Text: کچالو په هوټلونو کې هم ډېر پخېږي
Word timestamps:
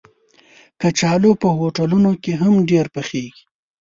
کچالو 0.81 1.31
په 1.41 1.47
هوټلونو 1.57 2.11
کې 2.23 2.31
هم 2.41 2.53
ډېر 2.69 2.85
پخېږي 2.95 3.41